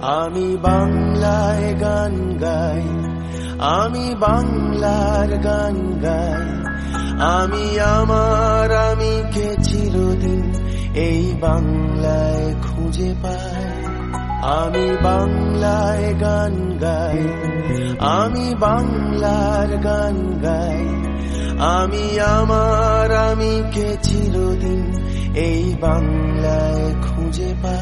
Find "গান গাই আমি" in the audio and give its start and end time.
1.80-4.14, 5.38-7.80, 16.20-18.54, 19.78-22.20